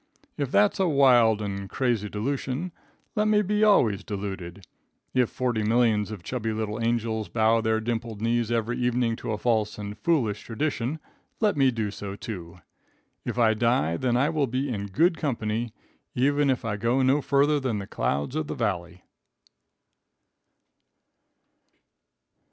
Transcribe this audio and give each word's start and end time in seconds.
"If 0.35 0.49
that's 0.49 0.79
a 0.79 0.87
wild 0.87 1.43
and 1.43 1.69
crazy 1.69 2.09
delusion, 2.09 2.71
let 3.15 3.27
me 3.27 3.43
be 3.43 3.63
always 3.63 4.03
deluded. 4.03 4.65
If 5.13 5.29
forty 5.29 5.61
millions 5.61 6.09
of 6.09 6.23
chubby 6.23 6.53
little 6.53 6.81
angels 6.83 7.29
bow 7.29 7.61
their 7.61 7.79
dimpled 7.79 8.19
knees 8.19 8.51
every 8.51 8.79
evening 8.79 9.15
to 9.17 9.31
a 9.31 9.37
false 9.37 9.77
and 9.77 9.95
foolish 9.95 10.41
tradition, 10.41 10.97
let 11.39 11.55
me 11.55 11.69
do 11.69 11.91
so, 11.91 12.15
too. 12.15 12.57
If 13.25 13.37
I 13.37 13.53
die, 13.53 13.95
then 13.95 14.17
I 14.17 14.29
will 14.31 14.47
be 14.47 14.69
in 14.73 14.87
good 14.87 15.17
company, 15.17 15.71
even 16.15 16.49
if 16.49 16.65
I 16.65 16.77
go 16.77 17.03
no 17.03 17.21
farther 17.21 17.59
than 17.59 17.77
the 17.77 17.85
clouds 17.85 18.35
of 18.35 18.47
the 18.47 18.55
valley." 18.55 19.03